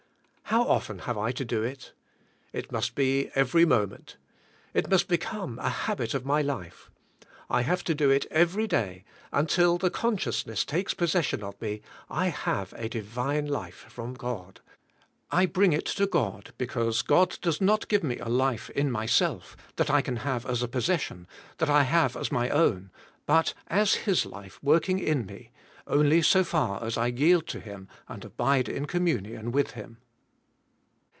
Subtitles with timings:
[0.45, 1.93] How often have I to do it?
[2.51, 4.17] It must be every moment.
[4.73, 6.91] It must become a habit of my life.
[7.49, 11.79] I have to do it every day, until the consciousness takes possession of me,
[12.09, 14.59] I have a divine life from God;
[15.31, 19.89] I bring it to God because God does not give me life in myself that
[19.89, 21.27] I can have as a possession,
[21.59, 22.91] that I have as my own,
[23.25, 25.51] but as His life working in me
[25.87, 29.99] only so far as I yield to Him and abide in communion with Him.